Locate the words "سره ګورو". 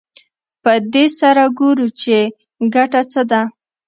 1.19-1.87